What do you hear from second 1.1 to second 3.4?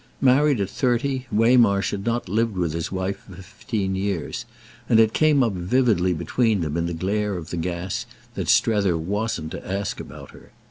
Waymarsh had not lived with his wife for